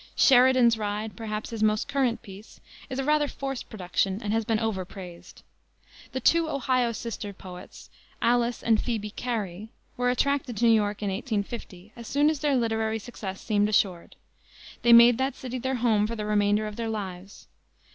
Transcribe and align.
Sheridan's 0.15 0.79
Ride 0.79 1.15
perhaps 1.15 1.51
his 1.51 1.61
most 1.61 1.87
current 1.87 2.23
piece 2.23 2.59
is 2.89 2.97
a 2.97 3.03
rather 3.03 3.27
forced 3.27 3.69
production 3.69 4.19
and 4.23 4.33
has 4.33 4.43
been 4.43 4.57
over 4.57 4.83
praised. 4.83 5.43
The 6.11 6.19
two 6.19 6.49
Ohio 6.49 6.91
sister 6.91 7.33
poets, 7.33 7.87
Alice 8.19 8.63
and 8.63 8.81
Phoebe 8.81 9.11
Cary, 9.11 9.69
were 9.97 10.09
attracted 10.09 10.57
to 10.57 10.65
New 10.65 10.71
York 10.71 11.03
in 11.03 11.11
1850, 11.11 11.93
as 11.95 12.07
soon 12.07 12.31
as 12.31 12.39
their 12.39 12.55
literary 12.55 12.97
success 12.97 13.41
seemed 13.41 13.69
assured. 13.69 14.15
They 14.81 14.91
made 14.91 15.19
that 15.19 15.35
city 15.35 15.59
their 15.59 15.75
home 15.75 16.07
for 16.07 16.15
the 16.15 16.25
remainder 16.25 16.65
of 16.65 16.77
their 16.77 16.89
lives. 16.89 17.47